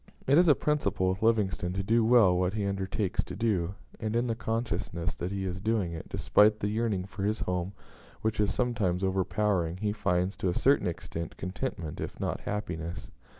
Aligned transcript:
It 0.25 0.35
is 0.39 0.47
a 0.47 0.55
principle 0.55 1.09
with 1.09 1.21
Livingstone 1.21 1.73
to 1.73 1.83
do 1.83 2.03
well 2.03 2.35
what 2.35 2.55
he 2.55 2.65
undertakes 2.65 3.23
to 3.23 3.35
do; 3.35 3.75
and 3.99 4.15
in 4.15 4.25
the 4.25 4.33
consciousness 4.33 5.13
that 5.13 5.31
he 5.31 5.45
is 5.45 5.61
doing 5.61 5.93
it, 5.93 6.09
despite 6.09 6.59
the 6.59 6.69
yearning 6.69 7.05
for 7.05 7.21
his 7.21 7.41
home 7.41 7.73
which 8.23 8.39
is 8.39 8.51
sometimes 8.51 9.03
overpowering, 9.03 9.77
he 9.77 9.91
finds, 9.93 10.35
to 10.37 10.49
a 10.49 10.55
certain 10.57 10.87
extent, 10.87 11.37
contentment, 11.37 12.01
if 12.01 12.19
not 12.19 12.41
happiness. 12.41 13.11